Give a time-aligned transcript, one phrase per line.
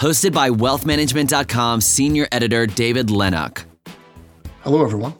[0.00, 3.66] hosted by wealthmanagement.com senior editor David Lennox.
[4.62, 5.12] Hello, everyone,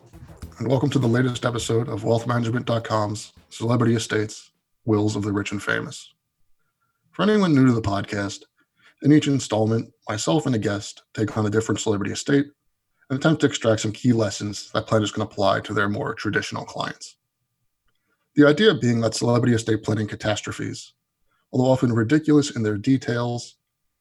[0.59, 4.53] and welcome to the latest episode of wealthmanagement.com's Celebrity Estates
[4.87, 6.15] Wills of the Rich and Famous.
[7.11, 8.45] For anyone new to the podcast,
[9.03, 12.47] in each installment, myself and a guest take on a different celebrity estate
[13.11, 16.65] and attempt to extract some key lessons that planners can apply to their more traditional
[16.65, 17.17] clients.
[18.35, 20.95] The idea being that celebrity estate planning catastrophes,
[21.53, 23.57] although often ridiculous in their details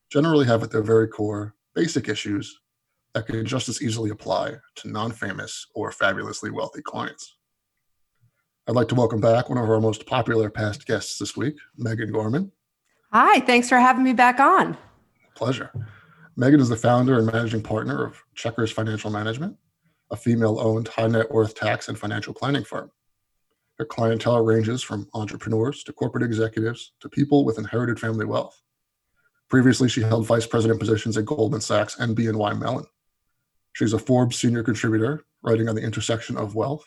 [0.10, 2.60] generally have at their very core basic issues
[3.14, 7.38] that can just as easily apply to non famous or fabulously wealthy clients.
[8.68, 12.12] I'd like to welcome back one of our most popular past guests this week, Megan
[12.12, 12.52] Gorman.
[13.12, 14.78] Hi, thanks for having me back on.
[15.36, 15.72] Pleasure.
[16.38, 19.58] Megan is the founder and managing partner of Chequers Financial Management,
[20.12, 22.92] a female owned high net worth tax and financial planning firm.
[23.80, 28.62] Her clientele ranges from entrepreneurs to corporate executives to people with inherited family wealth.
[29.50, 32.86] Previously, she held vice president positions at Goldman Sachs and BNY Mellon.
[33.74, 36.84] She's a Forbes senior contributor, writing on the intersection of wealth,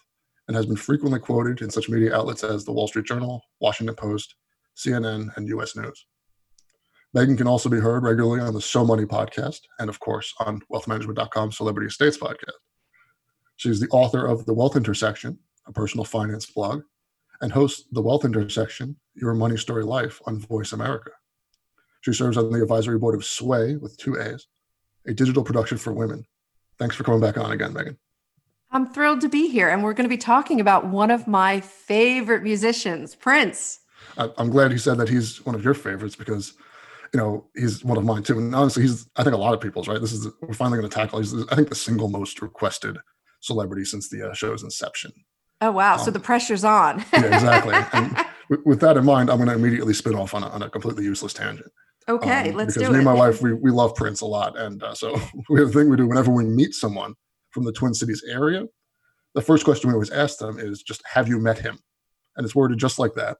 [0.46, 3.96] and has been frequently quoted in such media outlets as the Wall Street Journal, Washington
[3.96, 4.36] Post,
[4.76, 6.06] CNN, and US News.
[7.14, 10.60] Megan can also be heard regularly on the So Money podcast and, of course, on
[10.72, 12.58] wealthmanagement.com Celebrity Estates podcast.
[13.56, 16.82] She's the author of The Wealth Intersection, a personal finance blog,
[17.40, 21.10] and hosts The Wealth Intersection, Your Money Story Life on Voice America.
[22.02, 24.46] She serves on the advisory board of Swaay with two A's,
[25.06, 26.26] a digital production for women.
[26.78, 27.96] Thanks for coming back on again, Megan.
[28.72, 29.68] I'm thrilled to be here.
[29.68, 33.80] And we're going to be talking about one of my favorite musicians, Prince.
[34.16, 36.54] I'm glad he said that he's one of your favorites because,
[37.14, 38.36] you know, he's one of mine too.
[38.36, 40.00] And honestly, he's, I think a lot of people's, right?
[40.00, 42.98] This is, we're finally going to tackle, he's, I think, the single most requested
[43.40, 45.12] celebrity since the uh, show's inception.
[45.60, 45.94] Oh, wow.
[45.94, 47.04] Um, so the pressure's on.
[47.12, 47.76] yeah, exactly.
[47.92, 50.62] And with, with, that in mind, I'm going to immediately spin off on a, on
[50.62, 51.70] a completely useless tangent.
[52.08, 52.82] Okay, um, let's do it.
[52.84, 55.18] because me and my wife we, we love Prince a lot, and uh, so
[55.48, 57.14] we have a thing we do whenever we meet someone
[57.50, 58.64] from the Twin Cities area.
[59.34, 61.78] The first question we always ask them is just, "Have you met him?"
[62.36, 63.38] And it's worded just like that.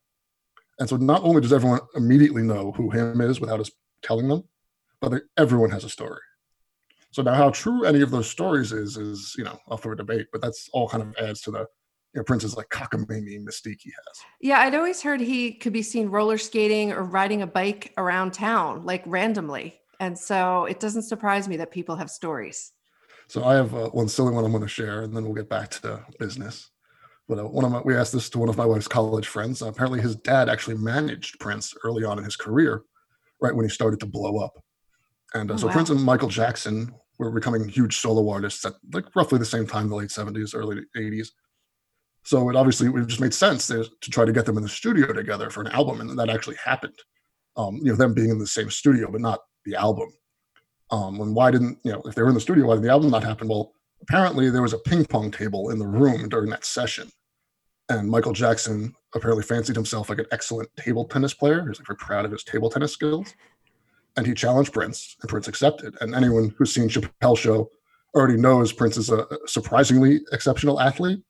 [0.79, 3.71] And so not only does everyone immediately know who him is without us
[4.03, 4.45] telling them,
[5.01, 6.21] but they, everyone has a story.
[7.11, 9.97] So now, how true any of those stories is is you know up for a
[9.97, 11.67] debate, but that's all kind of adds to the
[12.21, 14.19] know, Prince's like cockamamie mystique he has.
[14.41, 18.33] Yeah, I'd always heard he could be seen roller skating or riding a bike around
[18.33, 19.81] town, like randomly.
[20.01, 22.73] And so it doesn't surprise me that people have stories.
[23.29, 25.49] So I have uh, one silly one I'm going to share, and then we'll get
[25.49, 26.71] back to business.
[27.29, 29.63] But uh, one of my, we asked this to one of my wife's college friends.
[29.63, 32.83] Uh, apparently, his dad actually managed Prince early on in his career,
[33.41, 34.63] right when he started to blow up.
[35.35, 35.73] And uh, oh, so wow.
[35.73, 39.89] Prince and Michael Jackson were becoming huge solo artists at like roughly the same time,
[39.89, 41.29] the late 70s, early 80s.
[42.25, 45.13] So it obviously it just made sense to, try to get them in the studio
[45.13, 46.99] together for an album, and that actually happened.
[47.57, 50.09] Um, you know, them being in the same studio, but not the album.
[50.91, 52.91] Um, and why didn't you know if they were in the studio, why did the
[52.91, 53.49] album not happen?
[53.49, 57.11] Well, apparently there was a ping pong table in the room during that session,
[57.89, 61.67] and Michael Jackson apparently fancied himself like an excellent table tennis player.
[61.67, 63.35] He's like very proud of his table tennis skills,
[64.17, 65.97] and he challenged Prince, and Prince accepted.
[66.01, 67.69] And anyone who's seen Chappelle Show
[68.15, 71.23] already knows Prince is a surprisingly exceptional athlete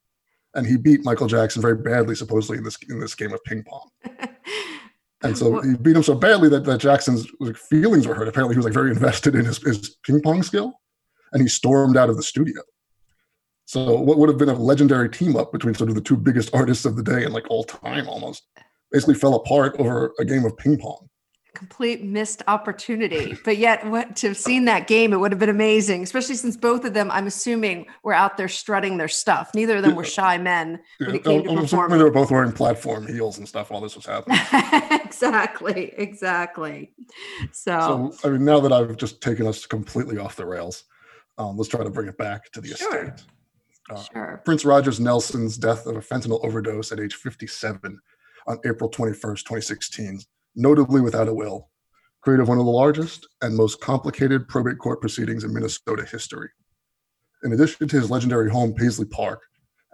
[0.54, 3.64] and he beat Michael Jackson very badly, supposedly in this in this game of ping
[3.64, 3.88] pong.
[5.22, 8.28] and so he beat him so badly that, that Jackson's like, feelings were hurt.
[8.28, 10.74] Apparently, he was like very invested in his, his ping pong skill,
[11.32, 12.60] and he stormed out of the studio.
[13.64, 16.54] So what would have been a legendary team up between sort of the two biggest
[16.54, 18.42] artists of the day and like all time almost
[18.90, 21.08] basically fell apart over a game of ping pong
[21.54, 23.36] complete missed opportunity.
[23.44, 26.56] But yet, what, to have seen that game, it would have been amazing, especially since
[26.56, 29.50] both of them, I'm assuming, were out there strutting their stuff.
[29.54, 31.98] Neither of them were shy men yeah, when it came to performing.
[31.98, 34.38] They were both wearing platform heels and stuff while this was happening.
[35.04, 36.92] exactly, exactly.
[37.52, 40.84] So, so, I mean, now that I've just taken us completely off the rails,
[41.38, 43.04] um, let's try to bring it back to the sure.
[43.04, 43.24] estate.
[43.90, 44.42] Uh, sure.
[44.44, 47.98] Prince Rogers Nelson's death of a fentanyl overdose at age 57
[48.46, 50.20] on April 21st, 2016
[50.54, 51.70] notably without a will,
[52.20, 56.48] created one of the largest and most complicated probate court proceedings in Minnesota history.
[57.44, 59.40] In addition to his legendary home, Paisley Park,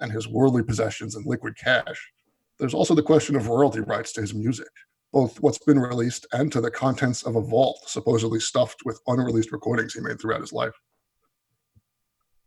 [0.01, 2.13] and his worldly possessions and liquid cash,
[2.59, 4.69] there's also the question of royalty rights to his music,
[5.13, 9.53] both what's been released and to the contents of a vault supposedly stuffed with unreleased
[9.53, 10.75] recordings he made throughout his life.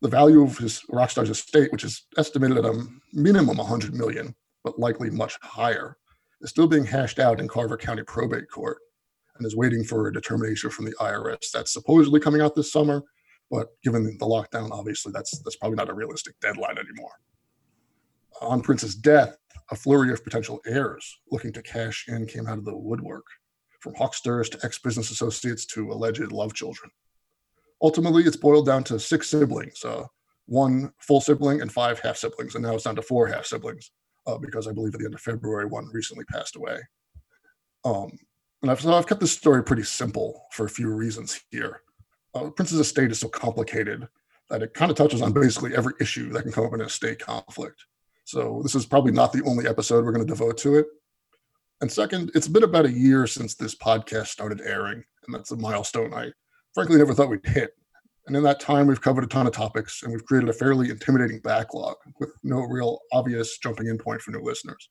[0.01, 4.79] The value of his Rockstar's estate, which is estimated at a minimum 100 million, but
[4.79, 5.97] likely much higher,
[6.41, 8.77] is still being hashed out in Carver County Probate Court
[9.37, 13.03] and is waiting for a determination from the IRS that's supposedly coming out this summer.
[13.49, 17.11] But given the lockdown, obviously that's that's probably not a realistic deadline anymore.
[18.41, 19.35] On Prince's death,
[19.71, 23.25] a flurry of potential heirs looking to cash in came out of the woodwork,
[23.79, 26.91] from hucksters to ex-business associates to alleged love children.
[27.81, 30.05] Ultimately, it's boiled down to six siblings, uh,
[30.45, 33.91] one full sibling and five half siblings, and now it's down to four half siblings
[34.27, 36.79] uh, because I believe at the end of February one recently passed away.
[37.83, 38.11] Um,
[38.61, 41.81] and I've, so I've kept this story pretty simple for a few reasons here.
[42.33, 44.07] Uh, Prince's estate is so complicated
[44.49, 46.85] that it kind of touches on basically every issue that can come up in a
[46.85, 47.85] estate conflict.
[48.25, 50.85] So this is probably not the only episode we're going to devote to it.
[51.81, 55.57] And second, it's been about a year since this podcast started airing, and that's a
[55.57, 56.31] milestone I
[56.73, 57.71] frankly never thought we'd hit.
[58.31, 60.89] And in that time, we've covered a ton of topics and we've created a fairly
[60.89, 64.89] intimidating backlog with no real obvious jumping in point for new listeners.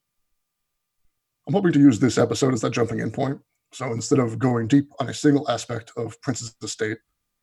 [1.47, 3.39] I'm hoping to use this episode as that jumping in point.
[3.73, 6.99] So instead of going deep on a single aspect of Prince's estate,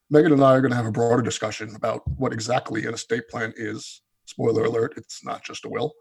[0.08, 3.26] Megan and I are going to have a broader discussion about what exactly an estate
[3.28, 4.02] plan is.
[4.26, 5.92] Spoiler alert, it's not just a will.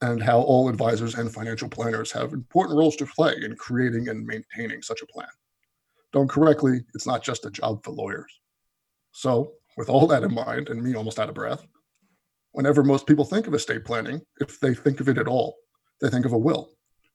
[0.00, 4.24] And how all advisors and financial planners have important roles to play in creating and
[4.26, 5.28] maintaining such a plan.
[6.14, 8.32] Done correctly, it's not just a job for lawyers.
[9.16, 11.66] So, with all that in mind, and me almost out of breath,
[12.52, 15.56] whenever most people think of estate planning, if they think of it at all,
[16.02, 16.68] they think of a will.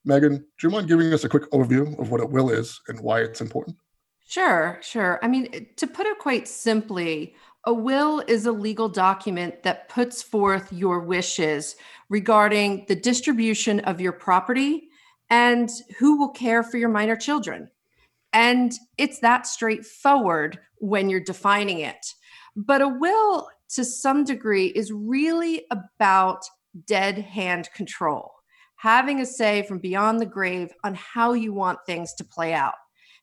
[0.04, 3.00] Megan, do you mind giving us a quick overview of what a will is and
[3.02, 3.78] why it's important?
[4.26, 5.20] Sure, sure.
[5.22, 10.24] I mean, to put it quite simply, a will is a legal document that puts
[10.24, 11.76] forth your wishes
[12.10, 14.90] regarding the distribution of your property
[15.30, 15.70] and
[16.00, 17.70] who will care for your minor children.
[18.34, 22.06] And it's that straightforward when you're defining it.
[22.56, 26.44] But a will, to some degree, is really about
[26.86, 28.32] dead hand control,
[28.78, 32.76] having a say from beyond the grave on how you want things to play out.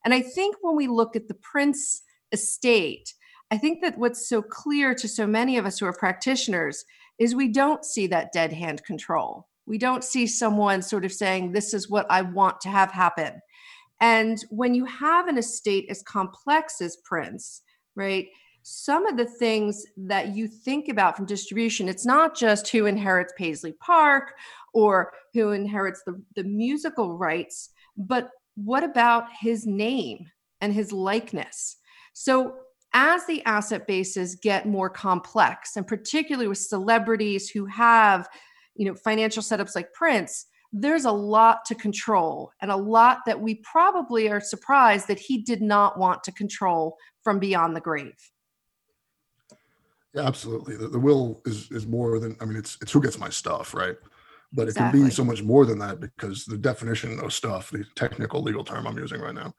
[0.05, 2.03] And I think when we look at the Prince
[2.33, 3.15] estate,
[3.51, 6.85] I think that what's so clear to so many of us who are practitioners
[7.19, 9.49] is we don't see that dead hand control.
[9.67, 13.41] We don't see someone sort of saying, This is what I want to have happen.
[14.01, 17.63] And when you have an estate as complex as Prince,
[17.95, 18.29] right?
[18.63, 23.33] Some of the things that you think about from distribution, it's not just who inherits
[23.37, 24.35] Paisley Park
[24.73, 30.27] or who inherits the, the musical rights, but what about his name
[30.61, 31.77] and his likeness?
[32.13, 32.55] So,
[32.95, 38.29] as the asset bases get more complex, and particularly with celebrities who have,
[38.77, 43.41] you know, financial setups like Prince, there's a lot to control and a lot that
[43.41, 48.31] we probably are surprised that he did not want to control from beyond the grave.
[50.15, 50.77] Yeah, absolutely.
[50.77, 53.75] The, the will is is more than I mean it's it's who gets my stuff,
[53.75, 53.97] right?
[54.53, 55.01] But exactly.
[55.01, 58.43] it can be so much more than that because the definition of stuff, the technical
[58.43, 59.55] legal term I'm using right now,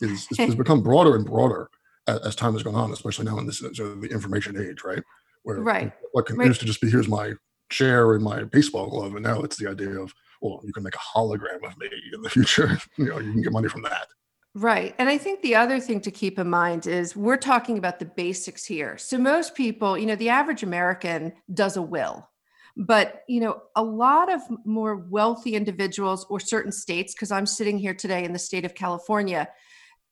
[0.00, 1.70] is has become broader and broader
[2.06, 5.02] as, as, time has gone on, especially now in this uh, the information age, right?
[5.42, 5.92] Where right.
[6.12, 6.46] what can right.
[6.46, 7.32] used to just be here's my
[7.70, 10.94] chair and my baseball glove, and now it's the idea of well, you can make
[10.94, 12.78] a hologram of me in the future.
[12.96, 14.06] you know, you can get money from that.
[14.54, 14.94] Right.
[14.98, 18.06] And I think the other thing to keep in mind is we're talking about the
[18.06, 18.98] basics here.
[18.98, 22.28] So most people, you know, the average American does a will.
[22.76, 27.78] But, you know, a lot of more wealthy individuals or certain states because I'm sitting
[27.78, 29.48] here today in the state of California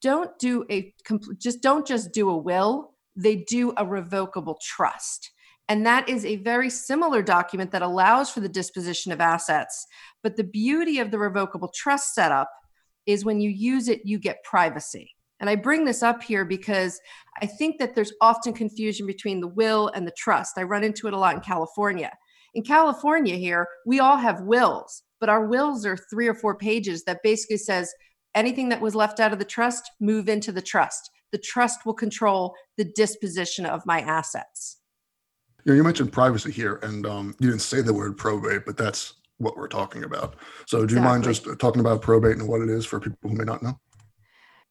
[0.03, 0.95] don't do a
[1.39, 5.31] just don't just do a will, they do a revocable trust.
[5.69, 9.87] And that is a very similar document that allows for the disposition of assets.
[10.23, 12.51] But the beauty of the revocable trust setup
[13.05, 15.13] is when you use it, you get privacy.
[15.41, 16.99] And I bring this up here because
[17.43, 20.57] I think that there's often confusion between the will and the trust.
[20.57, 22.13] I run into it a lot in California.
[22.55, 27.05] In California, here, we all have wills, but our wills are three or four pages
[27.05, 27.93] that basically says
[28.35, 31.11] anything that was left out of the trust, move into the trust.
[31.33, 34.79] The trust will control the disposition of my assets.
[35.67, 38.77] You, know, you mentioned privacy here, and um, you didn't say the word probate, but
[38.77, 40.37] that's what we're talking about.
[40.69, 43.35] So, do you mind just talking about probate and what it is for people who
[43.35, 43.77] may not know?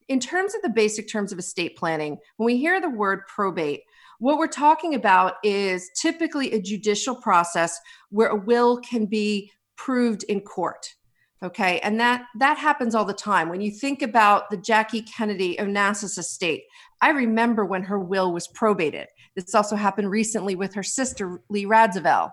[0.07, 3.81] In terms of the basic terms of estate planning, when we hear the word probate,
[4.19, 7.77] what we're talking about is typically a judicial process
[8.09, 10.95] where a will can be proved in court
[11.43, 15.57] okay and that that happens all the time when you think about the jackie kennedy
[15.57, 16.63] onassis estate
[17.01, 21.65] i remember when her will was probated this also happened recently with her sister lee
[21.65, 22.31] radziwill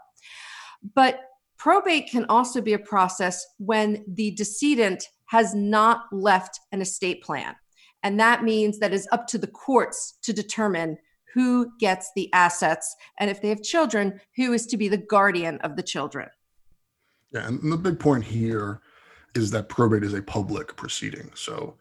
[0.94, 1.20] but
[1.58, 7.54] probate can also be a process when the decedent has not left an estate plan
[8.02, 10.98] and that means that it's up to the courts to determine
[11.32, 15.58] who gets the assets, and if they have children, who is to be the guardian
[15.58, 16.28] of the children.
[17.32, 18.80] Yeah, and the big point here
[19.34, 21.30] is that probate is a public proceeding.
[21.34, 21.76] So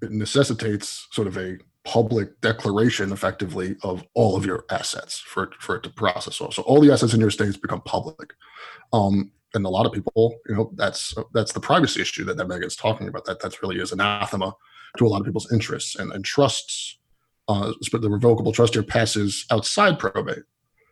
[0.00, 5.76] it necessitates sort of a public declaration effectively of all of your assets for, for
[5.76, 6.36] it to process.
[6.36, 8.32] So all the assets in your estates become public.
[8.92, 12.48] Um, and a lot of people, you know, that's that's the privacy issue that, that
[12.48, 13.24] Megan's talking about.
[13.24, 14.52] That that's really is anathema
[14.98, 16.98] to a lot of people's interests and, and trusts.
[17.46, 20.44] Uh, the revocable trust here passes outside probate.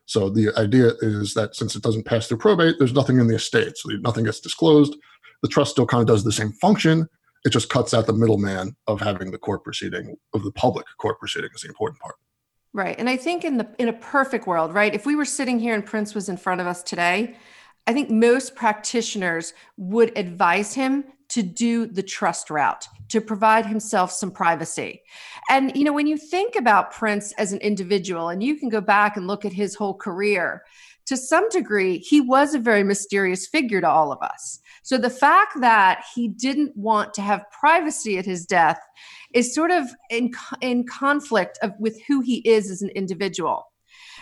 [0.04, 3.37] So the idea is that since it doesn't pass through probate, there's nothing in the
[3.37, 4.94] estate, so nothing gets disclosed.
[5.42, 7.08] The trust still kind of does the same function.
[7.44, 11.18] It just cuts out the middleman of having the court proceeding of the public court
[11.18, 12.16] proceeding is the important part.
[12.72, 14.94] Right, and I think in the in a perfect world, right?
[14.94, 17.37] If we were sitting here and Prince was in front of us today,
[17.87, 24.11] I think most practitioners would advise him to do the trust route to provide himself
[24.11, 25.02] some privacy.
[25.50, 28.80] And you know, when you think about Prince as an individual and you can go
[28.80, 30.62] back and look at his whole career,
[31.06, 34.61] to some degree, he was a very mysterious figure to all of us.
[34.82, 38.80] So the fact that he didn't want to have privacy at his death
[39.35, 43.66] is sort of in, in conflict of, with who he is as an individual.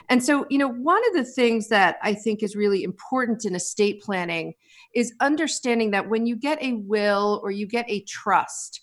[0.08, 3.54] And so, you know, one of the things that I think is really important in
[3.54, 4.54] estate planning
[4.94, 8.80] is understanding that when you get a will or you get a trust,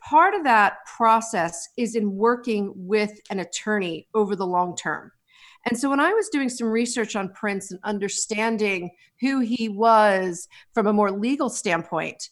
[0.00, 5.12] part of that process is in working with an attorney over the long term.
[5.66, 8.90] And so when I was doing some research on Prince and understanding
[9.20, 12.30] who he was from a more legal standpoint,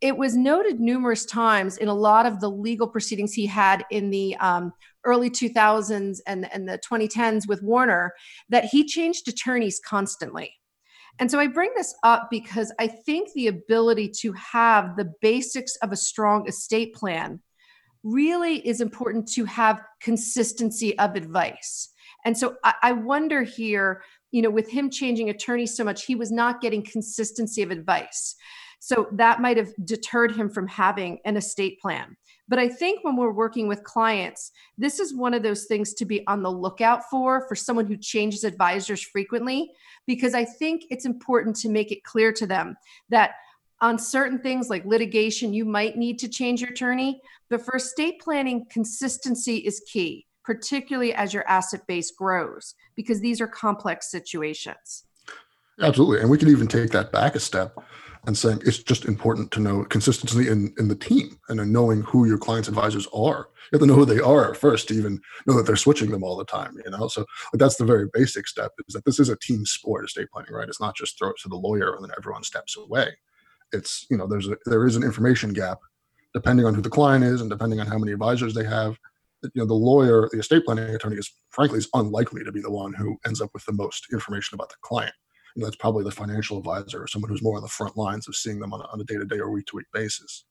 [0.00, 4.10] it was noted numerous times in a lot of the legal proceedings he had in
[4.10, 4.72] the um,
[5.04, 8.12] early 2000s and, and the 2010s with Warner
[8.48, 10.52] that he changed attorneys constantly.
[11.20, 15.76] And so I bring this up because I think the ability to have the basics
[15.76, 17.40] of a strong estate plan
[18.02, 21.88] really is important to have consistency of advice.
[22.24, 26.14] And so I, I wonder here, you know, with him changing attorneys so much, he
[26.14, 28.36] was not getting consistency of advice.
[28.80, 32.16] So that might have deterred him from having an estate plan.
[32.46, 36.04] But I think when we're working with clients, this is one of those things to
[36.04, 39.70] be on the lookout for for someone who changes advisors frequently,
[40.06, 42.76] because I think it's important to make it clear to them
[43.08, 43.36] that
[43.80, 47.22] on certain things like litigation, you might need to change your attorney.
[47.48, 53.40] But for estate planning, consistency is key, particularly as your asset base grows, because these
[53.40, 55.04] are complex situations.
[55.80, 56.20] Absolutely.
[56.20, 57.76] And we can even take that back a step
[58.26, 62.02] and saying it's just important to know consistency in, in the team and in knowing
[62.02, 63.48] who your clients advisors are.
[63.70, 66.22] You have to know who they are first to even know that they're switching them
[66.22, 67.08] all the time, you know?
[67.08, 70.54] So that's the very basic step is that this is a team sport, estate planning,
[70.54, 70.68] right?
[70.68, 73.08] It's not just throw it to the lawyer and then everyone steps away.
[73.72, 75.80] It's, you know, there's a, there is an information gap
[76.32, 78.98] depending on who the client is and depending on how many advisors they have.
[79.54, 82.70] You know, the lawyer, the estate planning attorney is frankly is unlikely to be the
[82.70, 85.14] one who ends up with the most information about the client
[85.54, 88.26] you know, that's probably the financial advisor or someone who's more on the front lines
[88.28, 90.44] of seeing them on a, on a day-to-day or week-to-week basis.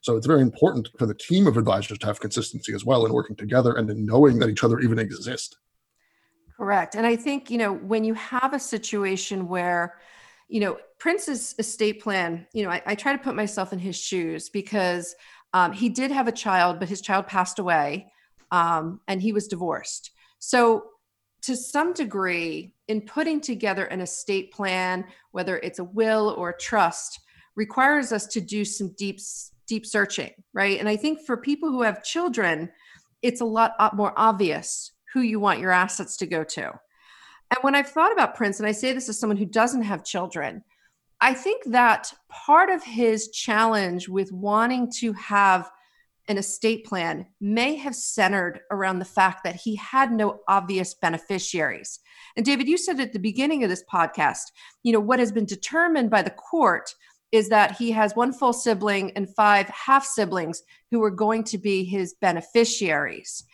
[0.00, 3.12] So it's very important for the team of advisors to have consistency as well in
[3.12, 5.58] working together and in knowing that each other even exist.
[6.56, 6.96] Correct.
[6.96, 9.98] And I think, you know, when you have a situation where,
[10.48, 13.96] you know, Prince's estate plan, you know, I, I try to put myself in his
[13.96, 15.14] shoes because
[15.52, 18.10] um, he did have a child, but his child passed away
[18.50, 20.10] um, and he was divorced.
[20.38, 20.84] So
[21.42, 26.58] to some degree, in putting together an estate plan, whether it's a will or a
[26.58, 27.20] trust,
[27.54, 29.20] requires us to do some deep,
[29.66, 30.78] deep searching, right?
[30.78, 32.70] And I think for people who have children,
[33.22, 36.66] it's a lot more obvious who you want your assets to go to.
[37.50, 40.04] And when I've thought about Prince, and I say this as someone who doesn't have
[40.04, 40.62] children,
[41.20, 45.70] I think that part of his challenge with wanting to have
[46.28, 52.00] an estate plan may have centered around the fact that he had no obvious beneficiaries.
[52.36, 55.46] And David, you said at the beginning of this podcast, you know, what has been
[55.46, 56.94] determined by the court
[57.32, 61.58] is that he has one full sibling and five half siblings who are going to
[61.58, 63.44] be his beneficiaries.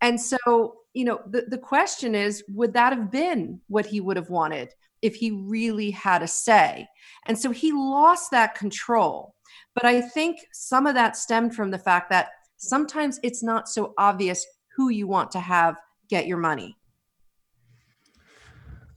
[0.00, 4.16] And so, you know, the, the question is would that have been what he would
[4.16, 4.72] have wanted
[5.02, 6.86] if he really had a say?
[7.26, 9.34] And so he lost that control.
[9.74, 13.92] But I think some of that stemmed from the fact that sometimes it's not so
[13.98, 15.76] obvious who you want to have
[16.08, 16.76] get your money.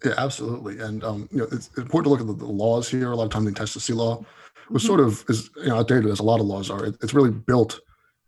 [0.03, 0.79] Yeah, absolutely.
[0.79, 3.12] And um, you know, it's important to look at the, the laws here.
[3.12, 4.24] A lot of times the intestacy law
[4.69, 4.88] was mm-hmm.
[4.88, 6.86] sort of is you know outdated as a lot of laws are.
[6.86, 7.79] It, it's really built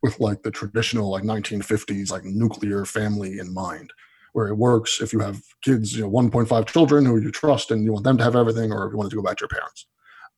[0.02, 3.92] with like the traditional like 1950s like nuclear family in mind,
[4.34, 7.84] where it works if you have kids, you know, 1.5 children who you trust and
[7.84, 9.50] you want them to have everything, or if you want to go back to your
[9.50, 9.86] parents.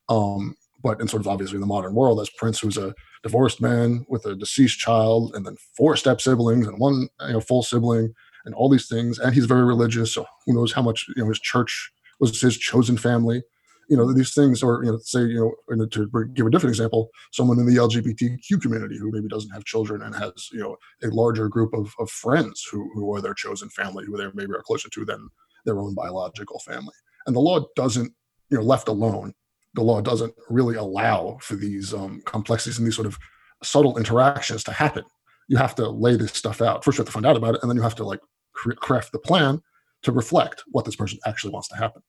[0.09, 4.05] Um, but in sort of obviously the modern world, as Prince, who's a divorced man
[4.09, 8.13] with a deceased child, and then four step siblings and one you know full sibling,
[8.45, 9.19] and all these things.
[9.19, 12.57] And he's very religious, so who knows how much you know his church was his
[12.57, 13.43] chosen family.
[13.89, 17.09] You know these things, or you know, say you know, to give a different example,
[17.31, 21.07] someone in the LGBTQ community who maybe doesn't have children and has you know a
[21.07, 24.63] larger group of, of friends who who are their chosen family, who they maybe are
[24.63, 25.27] closer to than
[25.65, 26.93] their own biological family.
[27.25, 28.13] And the law doesn't,
[28.49, 29.33] you know, left alone,
[29.73, 33.17] the law doesn't really allow for these um, complexities and these sort of
[33.63, 35.03] subtle interactions to happen.
[35.47, 36.83] You have to lay this stuff out.
[36.83, 38.19] First, you have to find out about it, and then you have to like
[38.53, 39.61] craft the plan
[40.03, 42.01] to reflect what this person actually wants to happen.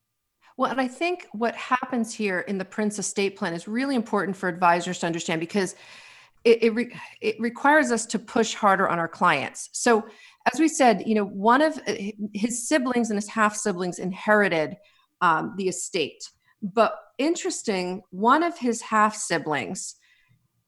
[0.56, 4.36] Well, and I think what happens here in the Prince estate plan is really important
[4.36, 5.74] for advisors to understand because
[6.44, 9.70] it, it, re- it requires us to push harder on our clients.
[9.72, 10.04] So,
[10.52, 11.94] as we said, you know, one of uh,
[12.34, 14.76] his siblings and his half siblings inherited
[15.20, 16.28] um, the estate.
[16.62, 19.96] But interesting, one of his half siblings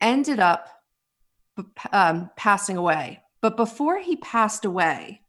[0.01, 0.69] ended up
[1.93, 3.23] um, passing away.
[3.41, 5.21] But before he passed away,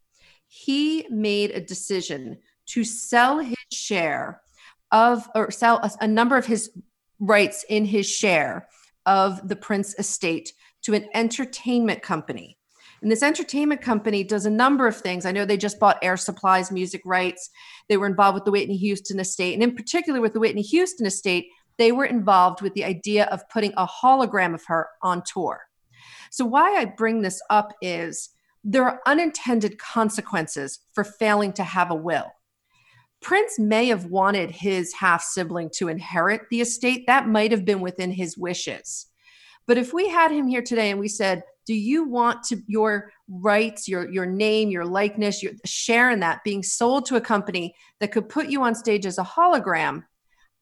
[0.47, 4.41] he made a decision to sell his share
[4.91, 6.71] of, or sell a, a number of his
[7.19, 8.67] rights in his share
[9.05, 10.53] of the Prince estate
[10.83, 12.54] to an entertainment company.
[13.05, 15.27] And this entertainment company does a number of things.
[15.27, 17.51] I know they just bought Air Supply's, music rights.
[17.87, 19.53] They were involved with the Whitney Houston estate.
[19.53, 23.47] And in particular, with the Whitney Houston estate, they were involved with the idea of
[23.49, 25.61] putting a hologram of her on tour.
[26.31, 28.31] So, why I bring this up is
[28.63, 32.31] there are unintended consequences for failing to have a will.
[33.21, 37.05] Prince may have wanted his half sibling to inherit the estate.
[37.05, 39.05] That might have been within his wishes.
[39.67, 43.11] But if we had him here today and we said, do you want to your
[43.27, 47.75] rights, your your name, your likeness, your share in that being sold to a company
[47.99, 50.03] that could put you on stage as a hologram?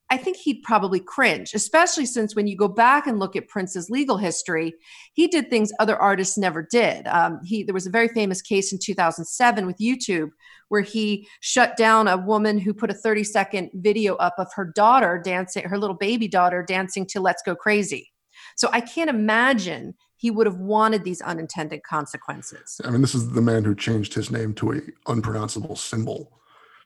[0.10, 3.90] I think he'd probably cringe, especially since when you go back and look at Prince's
[3.90, 4.76] legal history,
[5.14, 7.08] he did things other artists never did.
[7.08, 10.30] Um, he there was a very famous case in 2007 with YouTube
[10.70, 14.72] where he shut down a woman who put a 30 second video up of her
[14.76, 18.12] daughter dancing, her little baby daughter dancing to "Let's Go Crazy."
[18.56, 22.80] So I can't imagine he would have wanted these unintended consequences.
[22.86, 24.80] I mean, this is the man who changed his name to a
[25.12, 26.40] unpronounceable symbol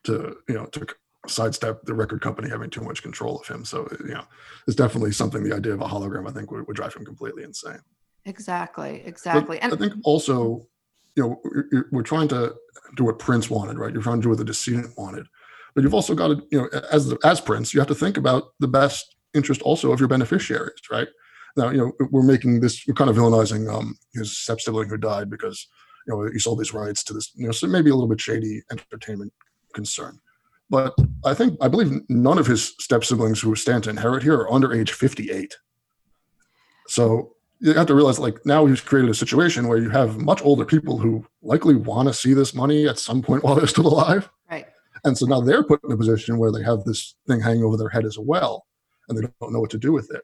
[0.05, 0.87] to, you know, to
[1.27, 3.63] sidestep the record company having too much control of him.
[3.63, 4.23] So, you know,
[4.65, 7.43] it's definitely something the idea of a hologram, I think, would, would drive him completely
[7.43, 7.77] insane.
[8.25, 9.03] Exactly.
[9.05, 9.59] Exactly.
[9.59, 10.67] But and I think also,
[11.15, 12.55] you know, we're trying to
[12.95, 13.93] do what Prince wanted, right?
[13.93, 15.27] You're trying to do what the decedent wanted.
[15.75, 18.53] But you've also got to, you know, as as Prince, you have to think about
[18.59, 21.09] the best interest also of your beneficiaries, right?
[21.57, 24.97] Now you know we're making this we're kind of villainizing um, his step sibling who
[24.97, 25.67] died because
[26.05, 28.21] you know he sold these rights to this you know so maybe a little bit
[28.21, 29.33] shady entertainment
[29.73, 30.19] concern.
[30.69, 34.35] But i think i believe none of his step siblings who stand to inherit here
[34.35, 35.55] are under age 58
[36.87, 40.41] so you have to realize like now he's created a situation where you have much
[40.43, 43.87] older people who likely want to see this money at some point while they're still
[43.87, 44.29] alive.
[44.49, 44.65] Right.
[45.03, 47.77] And so now they're put in a position where they have this thing hanging over
[47.77, 48.65] their head as well
[49.07, 50.21] and they don't know what to do with it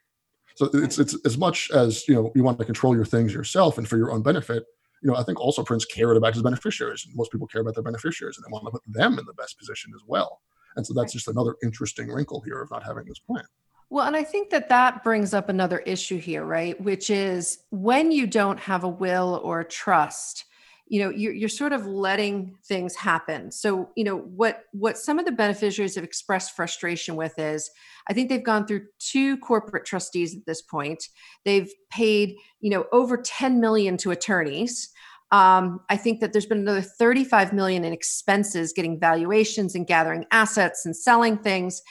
[0.55, 3.77] so it's it's as much as you know you want to control your things yourself
[3.77, 4.63] and for your own benefit.
[5.01, 7.05] You know, I think also Prince cared about his beneficiaries.
[7.13, 9.57] Most people care about their beneficiaries and they want to put them in the best
[9.59, 10.39] position as well.
[10.77, 13.43] And so that's just another interesting wrinkle here of not having this plan.
[13.89, 16.79] Well, and I think that that brings up another issue here, right?
[16.81, 20.45] Which is when you don't have a will or a trust,
[20.93, 23.51] you know you're, you're sort of letting things happen.
[23.51, 27.67] So you know what what some of the beneficiaries have expressed frustration with is
[28.07, 31.03] i think they've gone through two corporate trustees at this point.
[31.45, 34.91] They've paid you know over 10 million to attorneys.
[35.31, 40.25] Um, i think that there's been another 35 million in expenses getting valuations and gathering
[40.29, 41.81] assets and selling things.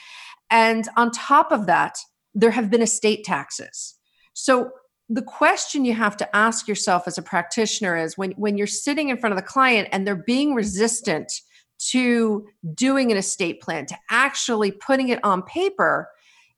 [0.48, 1.98] And on top of that
[2.36, 3.96] there have been estate taxes.
[4.32, 4.70] So
[5.12, 9.10] the question you have to ask yourself as a practitioner is when, when you're sitting
[9.10, 11.30] in front of the client and they're being resistant
[11.90, 16.08] to doing an estate plan, to actually putting it on paper,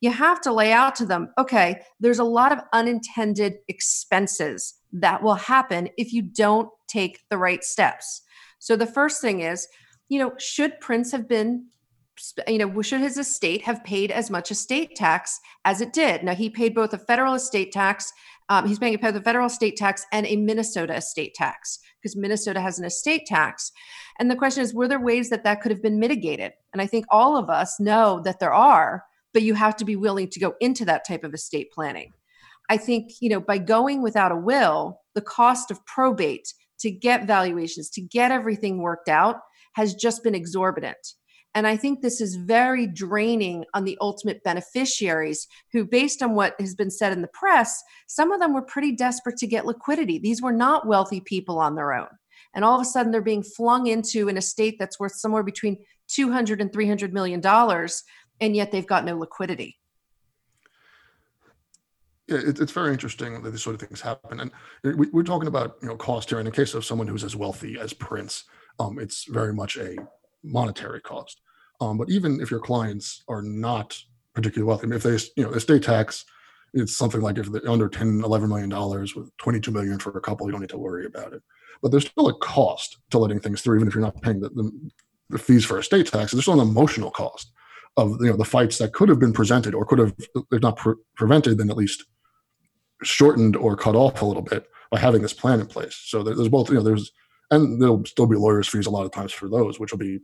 [0.01, 5.21] you have to lay out to them okay, there's a lot of unintended expenses that
[5.21, 8.23] will happen if you don't take the right steps.
[8.61, 9.67] So the first thing is,
[10.09, 11.67] you know, should Prince have been
[12.47, 16.23] you know, should his estate have paid as much estate tax as it did?
[16.23, 18.13] Now, he paid both a federal estate tax
[18.49, 22.79] um, he's paying a federal estate tax and a Minnesota estate tax because Minnesota has
[22.79, 23.73] an estate tax.
[24.19, 26.53] And the question is, were there ways that that could have been mitigated?
[26.73, 29.97] And I think all of us know that there are, but you have to be
[29.97, 32.13] willing to go into that type of estate planning.
[32.69, 37.27] I think, you know, by going without a will, the cost of probate to get
[37.27, 39.37] valuations, to get everything worked out
[39.75, 41.15] has just been exorbitant.
[41.55, 46.57] And I think this is very draining on the ultimate beneficiaries who, based on what
[46.59, 50.19] has been said in the press, some of them were pretty desperate to get liquidity.
[50.19, 52.09] These were not wealthy people on their own.
[52.55, 55.77] and all of a sudden they're being flung into an estate that's worth somewhere between
[56.09, 58.03] 200 and 300 million dollars
[58.41, 59.79] and yet they've got no liquidity
[62.27, 64.41] yeah, it, it's very interesting that these sort of things happen.
[64.41, 64.51] And
[64.97, 66.39] we, are talking about you know cost here.
[66.39, 68.45] And In the case of someone who's as wealthy as Prince,
[68.79, 69.97] um, it's very much a
[70.43, 71.43] monetary cost.
[71.81, 73.99] Um, but even if your clients are not
[74.35, 76.25] particularly wealthy, I mean, if they you know estate tax,
[76.73, 80.21] it's something like if they're under 10, 11 million dollars with 22 million for a
[80.21, 81.43] couple, you don't need to worry about it.
[81.83, 84.49] But there's still a cost to letting things through, even if you're not paying the,
[84.51, 84.91] the,
[85.31, 86.33] the fees for estate tax.
[86.33, 87.53] There's still an emotional cost
[87.97, 90.15] of you know the fights that could have been presented or could have,
[90.53, 92.05] if not pre- prevented, then at least
[93.03, 96.01] shortened or cut off a little bit by having this plan in place.
[96.07, 97.13] So there's both, you know, there's,
[97.51, 100.21] and there'll still be lawyers' fees a lot of times for those, which will be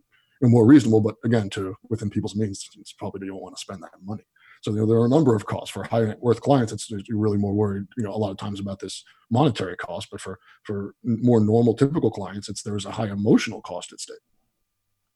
[0.49, 1.01] more reasonable.
[1.01, 4.25] But again, to within people's means, it's probably you don't want to spend that money.
[4.63, 6.73] So you know, there are a number of costs for high net worth clients.
[6.73, 10.09] It's you're really more worried, you know, a lot of times about this monetary cost.
[10.11, 14.19] But for for more normal, typical clients, it's there's a high emotional cost at stake.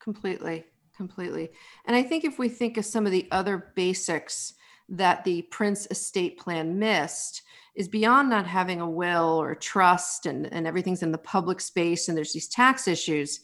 [0.03, 0.65] Completely,
[0.97, 1.51] completely.
[1.87, 4.55] And I think if we think of some of the other basics
[4.89, 7.43] that the Prince estate plan missed
[7.75, 12.09] is beyond not having a will or trust and, and everything's in the public space
[12.09, 13.41] and there's these tax issues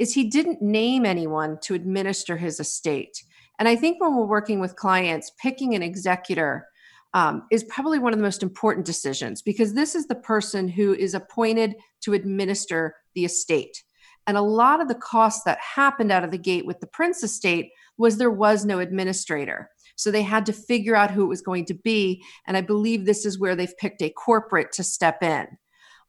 [0.00, 3.22] is he didn't name anyone to administer his estate
[3.58, 6.66] and i think when we're working with clients picking an executor
[7.12, 10.94] um, is probably one of the most important decisions because this is the person who
[10.94, 13.82] is appointed to administer the estate
[14.26, 17.22] and a lot of the costs that happened out of the gate with the prince
[17.22, 21.42] estate was there was no administrator so they had to figure out who it was
[21.42, 22.24] going to be.
[22.46, 25.46] And I believe this is where they've picked a corporate to step in.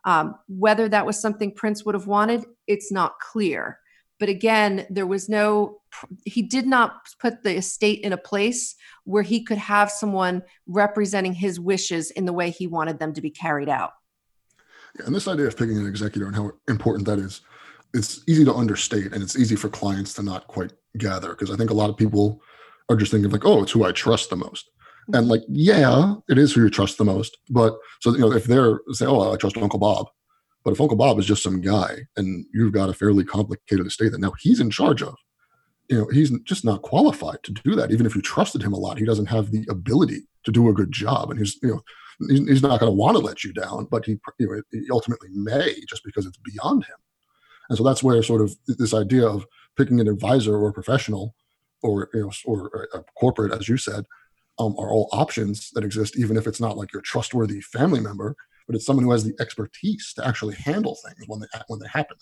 [0.06, 3.80] Um, whether that was something Prince would have wanted, it's not clear.
[4.22, 5.82] But again, there was no,
[6.26, 11.34] he did not put the estate in a place where he could have someone representing
[11.34, 13.94] his wishes in the way he wanted them to be carried out.
[15.00, 17.42] Yeah, and this idea of picking an executor and how important that is,
[17.96, 21.56] it's easy to understate and it's easy for clients to not quite gather because I
[21.56, 22.44] think a lot of people
[22.90, 24.70] are just thinking like, oh, it's who I trust the most.
[25.14, 27.40] And like, yeah, it is who you trust the most.
[27.50, 30.10] But so you know, if they're say, oh, I trust Uncle Bob,
[30.64, 34.12] but if Uncle Bob is just some guy and you've got a fairly complicated estate
[34.12, 35.16] that now he's in charge of,
[35.90, 37.92] you know, he's just not qualified to do that.
[37.92, 40.74] Even if you trusted him a lot, he doesn't have the ability to do a
[40.74, 41.32] good job.
[41.32, 41.82] And he's, you know,
[42.30, 45.30] he's not going to want to let you down, but he, you know, he ultimately
[45.34, 46.98] may just because it's beyond him.
[47.70, 49.46] And so that's where sort of this idea of
[49.78, 51.36] picking an advisor or a professional
[51.82, 54.06] or you know or a corporate as you said
[54.60, 58.36] um, are all options that exist even if it's not like your trustworthy family member
[58.72, 61.88] but it's someone who has the expertise to actually handle things when they when they
[61.92, 62.16] happen.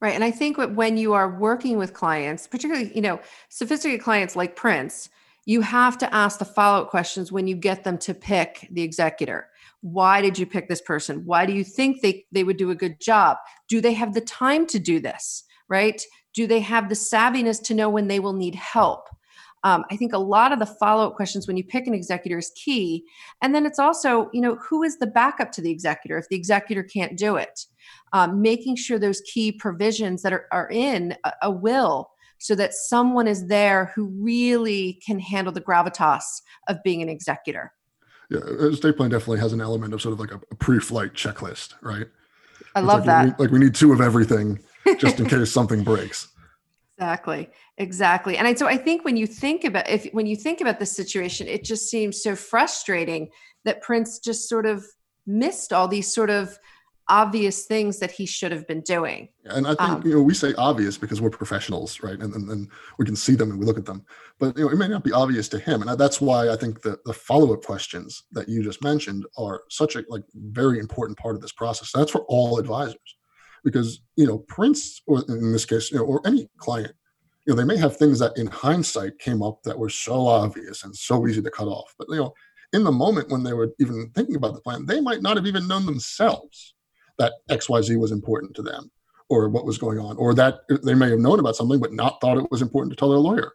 [0.00, 4.36] Right and i think when you are working with clients particularly you know sophisticated clients
[4.36, 5.08] like prince
[5.44, 9.48] you have to ask the follow-up questions when you get them to pick the executor.
[9.80, 11.24] Why did you pick this person?
[11.24, 13.38] Why do you think they, they would do a good job?
[13.66, 16.02] Do they have the time to do this right?
[16.34, 19.08] Do they have the savviness to know when they will need help?
[19.64, 22.38] Um, I think a lot of the follow up questions when you pick an executor
[22.38, 23.04] is key.
[23.42, 26.36] And then it's also, you know, who is the backup to the executor if the
[26.36, 27.66] executor can't do it?
[28.12, 32.72] Um, making sure those key provisions that are, are in a, a will so that
[32.72, 37.72] someone is there who really can handle the gravitas of being an executor.
[38.30, 41.74] Yeah, estate plan definitely has an element of sort of like a, a pre-flight checklist,
[41.80, 42.06] right?
[42.74, 43.38] I it's love like that.
[43.38, 44.60] We, like we need two of everything
[44.98, 46.28] just in case something breaks.
[46.98, 47.48] Exactly.
[47.76, 48.36] Exactly.
[48.38, 50.86] And I, so I think when you think about if when you think about the
[50.86, 53.28] situation, it just seems so frustrating
[53.64, 54.84] that Prince just sort of
[55.24, 56.58] missed all these sort of
[57.08, 59.28] obvious things that he should have been doing.
[59.44, 62.18] And I think um, you know we say obvious because we're professionals, right?
[62.18, 64.04] And, and, and we can see them and we look at them,
[64.40, 66.82] but you know it may not be obvious to him, and that's why I think
[66.82, 71.16] the the follow up questions that you just mentioned are such a like very important
[71.16, 71.92] part of this process.
[71.94, 73.14] That's for all advisors
[73.64, 76.94] because you know Prince, or in this case, you know, or any client,
[77.46, 80.84] you know, they may have things that in hindsight came up that were so obvious
[80.84, 82.32] and so easy to cut off, but you know,
[82.72, 85.46] in the moment when they were even thinking about the plan, they might not have
[85.46, 86.74] even known themselves
[87.18, 88.90] that X Y Z was important to them
[89.30, 92.20] or what was going on, or that they may have known about something but not
[92.20, 93.52] thought it was important to tell their lawyer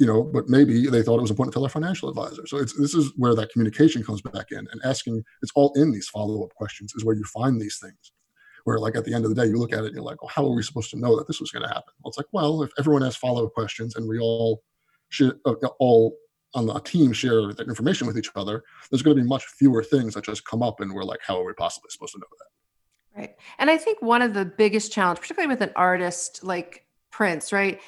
[0.00, 2.46] you know, but maybe they thought it was important to tell their financial advisor.
[2.46, 5.22] So it's this is where that communication comes back in and asking.
[5.42, 8.12] It's all in these follow up questions is where you find these things
[8.64, 10.22] where like at the end of the day you look at it and you're like
[10.22, 11.92] well how are we supposed to know that this was going to happen?
[12.02, 14.62] Well it's like well if everyone has follow-up questions and we all
[15.08, 16.16] should uh, all
[16.54, 19.84] on the team share that information with each other there's going to be much fewer
[19.84, 22.26] things that just come up and we're like how are we possibly supposed to know
[22.38, 23.20] that?
[23.20, 23.36] Right.
[23.58, 27.80] And i think one of the biggest challenge particularly with an artist like prince right?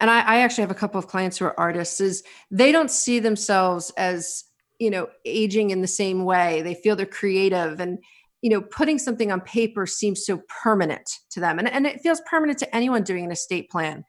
[0.00, 2.90] And I, I actually have a couple of clients who are artists is they don't
[2.90, 4.44] see themselves as
[4.78, 6.62] you know aging in the same way.
[6.62, 7.98] They feel they're creative and
[8.42, 12.22] you know putting something on paper seems so permanent to them and, and it feels
[12.28, 14.04] permanent to anyone doing an estate plan.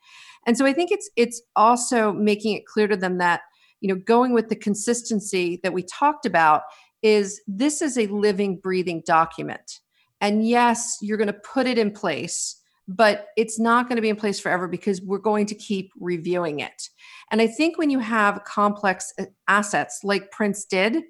[0.48, 3.42] And so i think it's it's also making it clear to them that
[3.80, 6.64] you know going with the consistency that we talked about
[7.02, 9.80] is this is a living breathing document.
[10.20, 14.10] And yes you're going to put it in place but it's not going to be
[14.10, 16.90] in place forever because we're going to keep reviewing it.
[17.32, 21.04] And i think when you have complex uh, assets like prince did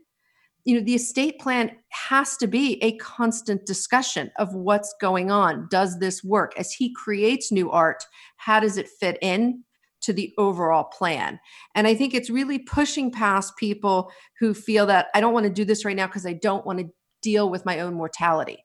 [0.65, 5.67] you know the estate plan has to be a constant discussion of what's going on
[5.69, 8.03] does this work as he creates new art
[8.37, 9.63] how does it fit in
[10.01, 11.39] to the overall plan
[11.75, 15.51] and i think it's really pushing past people who feel that i don't want to
[15.51, 16.89] do this right now because i don't want to
[17.21, 18.63] deal with my own mortality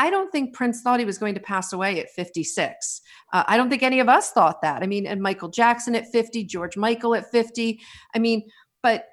[0.00, 3.00] I don't think Prince thought he was going to pass away at 56.
[3.32, 4.84] Uh, I don't think any of us thought that.
[4.84, 7.80] I mean, and Michael Jackson at 50, George Michael at 50.
[8.14, 8.48] I mean,
[8.80, 9.06] but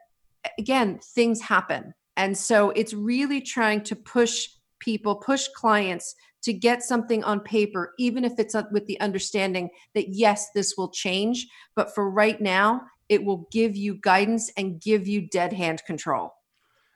[0.59, 1.95] again, things happen.
[2.17, 4.47] And so it's really trying to push
[4.79, 10.09] people, push clients to get something on paper, even if it's with the understanding that,
[10.09, 11.47] yes, this will change.
[11.75, 16.33] But for right now, it will give you guidance and give you dead hand control.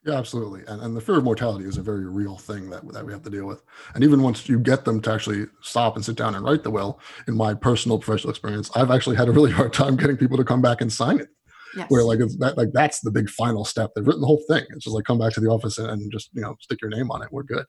[0.05, 0.61] Yeah, absolutely.
[0.67, 3.23] And, and the fear of mortality is a very real thing that, that we have
[3.23, 3.63] to deal with.
[3.95, 6.71] And even once you get them to actually stop and sit down and write the
[6.71, 10.37] will, in my personal professional experience, I've actually had a really hard time getting people
[10.37, 11.29] to come back and sign it
[11.75, 11.89] yes.
[11.89, 13.91] where like it's that like that's the big final step.
[13.95, 14.65] They've written the whole thing.
[14.69, 16.91] It's just like come back to the office and, and just you know stick your
[16.91, 17.29] name on it.
[17.31, 17.65] We're good.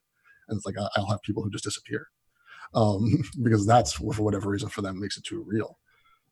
[0.48, 2.08] And it's like I'll have people who just disappear
[2.74, 5.78] um, because that's for whatever reason for them makes it too real.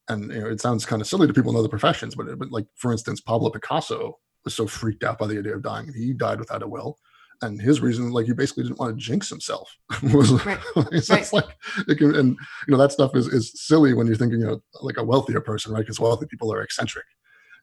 [0.09, 2.51] And you know, it sounds kind of silly to people in other professions, but but
[2.51, 6.13] like for instance, Pablo Picasso was so freaked out by the idea of dying, he
[6.13, 6.99] died without a will
[7.43, 9.77] and his reason like he basically didn't want to jinx himself
[10.15, 10.59] was right.
[11.03, 11.33] so right.
[11.33, 14.47] like it can, and you know that stuff is is silly when you're thinking you
[14.47, 17.05] know like a wealthier person right because wealthy people are eccentric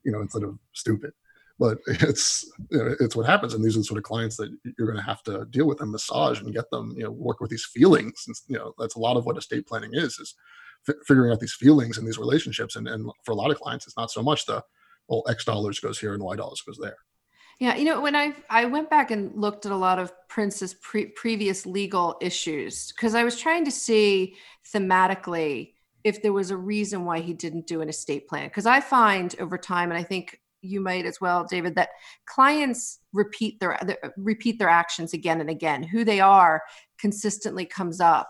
[0.05, 1.11] you know, instead of stupid.
[1.57, 4.99] But it's it's what happens, and these are the sort of clients that you're going
[4.99, 7.65] to have to deal with and massage and get them, you know, work with these
[7.65, 8.23] feelings.
[8.27, 10.35] And you know, that's a lot of what estate planning is: is
[10.87, 12.75] f- figuring out these feelings and these relationships.
[12.75, 14.63] And, and for a lot of clients, it's not so much the
[15.07, 16.97] well, X dollars goes here and Y dollars goes there.
[17.59, 20.73] Yeah, you know, when I I went back and looked at a lot of Prince's
[20.73, 24.35] pre- previous legal issues because I was trying to see
[24.73, 25.74] thematically
[26.05, 28.47] if there was a reason why he didn't do an estate plan.
[28.47, 31.89] Because I find over time, and I think you might as well, David, that
[32.27, 33.77] clients repeat their,
[34.15, 35.81] repeat their actions again and again.
[35.81, 36.61] Who they are
[36.99, 38.29] consistently comes up.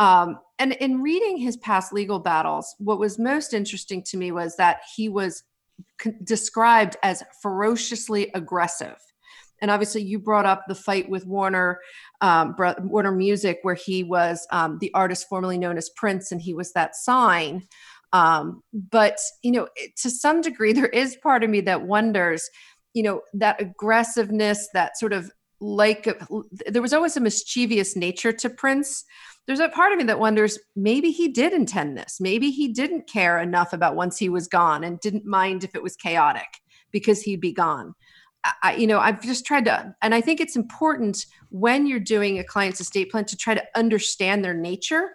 [0.00, 4.56] Um, and in reading his past legal battles, what was most interesting to me was
[4.56, 5.44] that he was
[6.24, 8.96] described as ferociously aggressive
[9.64, 11.80] and obviously you brought up the fight with Warner
[12.24, 16.54] um, Warner Music, where he was um, the artist formerly known as Prince, and he
[16.54, 17.64] was that sign.
[18.14, 22.48] Um, but you know, to some degree, there is part of me that wonders,
[22.94, 26.08] you know, that aggressiveness, that sort of like
[26.66, 29.04] there was always a mischievous nature to Prince.
[29.46, 32.16] There's a part of me that wonders maybe he did intend this.
[32.20, 35.82] Maybe he didn't care enough about once he was gone and didn't mind if it
[35.82, 36.48] was chaotic
[36.90, 37.94] because he'd be gone.
[38.62, 42.38] I, you know, I've just tried to, and I think it's important when you're doing
[42.38, 45.10] a client's estate plan to try to understand their nature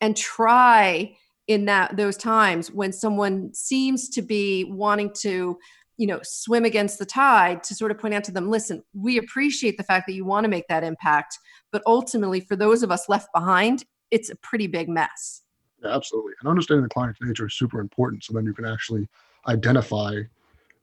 [0.00, 1.16] and try
[1.48, 5.58] in that those times when someone seems to be wanting to
[5.96, 9.18] you know swim against the tide to sort of point out to them listen we
[9.18, 11.38] appreciate the fact that you want to make that impact
[11.72, 15.42] but ultimately for those of us left behind it's a pretty big mess.
[15.82, 16.32] Yeah, absolutely.
[16.40, 19.08] And understanding the client's nature is super important so then you can actually
[19.48, 20.20] identify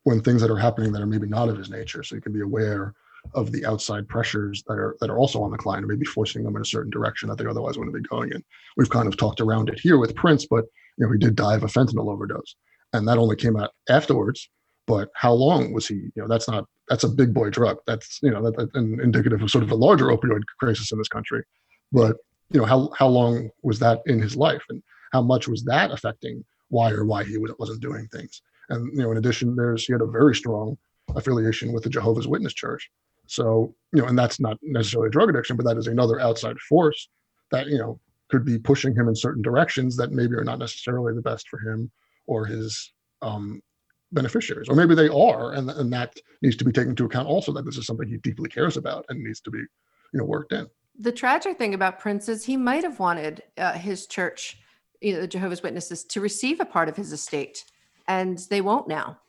[0.07, 2.01] when things that are happening that are maybe not of his nature.
[2.01, 2.93] So you can be aware
[3.33, 6.45] of the outside pressures that are that are also on the client and maybe forcing
[6.45, 8.41] them in a certain direction that they otherwise wouldn't be going in.
[8.77, 10.63] We've kind of talked around it here with Prince, but
[10.97, 12.55] you know, he did die of a fentanyl overdose.
[12.93, 14.49] And that only came out afterwards.
[14.85, 15.95] But how long was he?
[15.95, 17.79] You know, that's not that's a big boy drug.
[17.85, 18.69] That's you know that, that
[19.03, 21.43] indicative of sort of a larger opioid crisis in this country.
[21.91, 22.15] But
[22.49, 25.91] you know, how how long was that in his life, and how much was that
[25.91, 28.41] affecting why or why he wasn't doing things?
[28.69, 30.77] And you know, in addition, there's he had a very strong
[31.15, 32.89] affiliation with the Jehovah's Witness Church.
[33.27, 36.57] So you know, and that's not necessarily a drug addiction, but that is another outside
[36.59, 37.09] force
[37.51, 37.99] that you know
[38.29, 41.59] could be pushing him in certain directions that maybe are not necessarily the best for
[41.59, 41.89] him
[42.25, 43.61] or his um,
[44.11, 47.51] beneficiaries, or maybe they are, and and that needs to be taken into account also
[47.53, 50.53] that this is something he deeply cares about and needs to be you know worked
[50.53, 50.67] in.
[50.99, 54.57] The tragic thing about Prince is he might have wanted uh, his church,
[54.99, 57.63] you know, the Jehovah's Witnesses, to receive a part of his estate
[58.07, 59.19] and they won't now.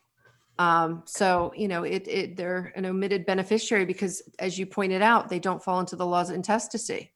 [0.57, 5.29] Um, so you know, it, it they're an omitted beneficiary because, as you pointed out,
[5.29, 7.13] they don't fall into the laws of intestacy.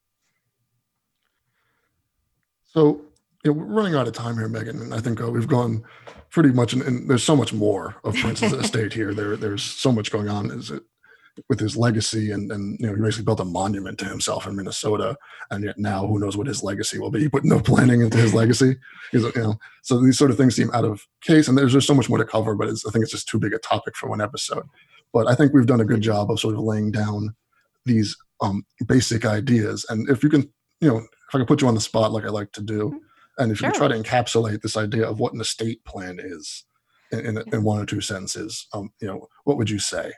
[2.66, 3.02] So
[3.44, 5.84] you know, we're running out of time here, Megan, and I think uh, we've gone
[6.30, 6.74] pretty much.
[6.74, 9.14] And, there's so much more of Prince's estate here.
[9.14, 10.50] There, there's so much going on.
[10.50, 10.84] Is it?
[11.50, 14.56] With his legacy and and you know he basically built a monument to himself in
[14.56, 15.16] Minnesota.
[15.52, 17.22] And yet now who knows what his legacy will be?
[17.22, 18.76] He put no planning into his legacy.
[19.12, 21.48] He's, you know so these sort of things seem out of case.
[21.48, 23.54] And there's just so much more to cover but I think it's just too big
[23.54, 24.66] a topic for one episode.
[25.12, 27.36] But I think we've done a good job of sort of laying down
[27.86, 29.86] these um, basic ideas.
[29.90, 30.52] And if you can
[30.84, 32.90] you know if I can put you on the spot like I like to do
[32.90, 32.98] mm-hmm.
[33.38, 33.70] and if sure.
[33.70, 36.66] you can try to encapsulate this idea of what an estate plan is
[37.12, 40.12] in, in, in one or two sentences um, you know what would you say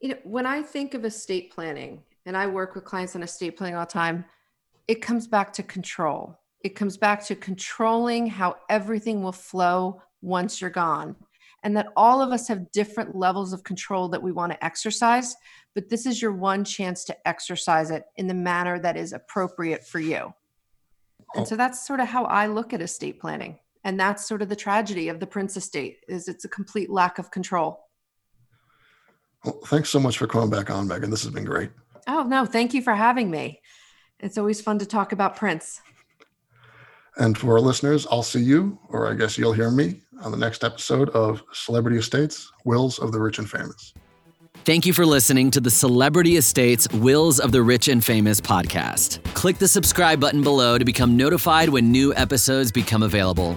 [0.00, 3.56] you know, when I think of estate planning, and I work with clients on estate
[3.56, 4.24] planning all the time,
[4.88, 6.38] it comes back to control.
[6.60, 11.16] It comes back to controlling how everything will flow once you're gone.
[11.62, 15.34] And that all of us have different levels of control that we want to exercise,
[15.74, 19.86] but this is your one chance to exercise it in the manner that is appropriate
[19.86, 20.34] for you.
[21.34, 23.58] And so that's sort of how I look at estate planning.
[23.82, 27.18] And that's sort of the tragedy of the Prince estate is it's a complete lack
[27.18, 27.83] of control.
[29.44, 31.10] Well, thanks so much for coming back on, Megan.
[31.10, 31.70] This has been great.
[32.06, 33.60] Oh, no, thank you for having me.
[34.20, 35.80] It's always fun to talk about Prince.
[37.16, 40.38] And for our listeners, I'll see you, or I guess you'll hear me, on the
[40.38, 43.94] next episode of Celebrity Estates Wills of the Rich and Famous.
[44.64, 49.22] Thank you for listening to the Celebrity Estates Wills of the Rich and Famous podcast.
[49.34, 53.56] Click the subscribe button below to become notified when new episodes become available.